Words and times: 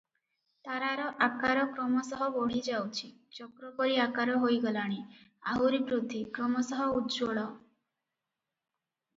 ତାରାର 0.67 1.03
ଆକାର 1.25 1.65
କ୍ରମଶଃ 1.73 2.23
ବଢ଼ି 2.37 2.61
ଯାଉଛି, 2.67 3.09
ଚକ୍ର 3.39 3.69
ପରି 3.81 3.99
ଆକାର 4.07 4.39
ହୋଇଗଲାଣି, 4.45 4.99
ଆହୁରି 5.53 5.81
ବୃଦ୍ଧି, 5.91 6.23
କ୍ରମଶଃ 6.39 6.83
ଉଜ୍ଜ୍ୱଳ। 6.89 7.47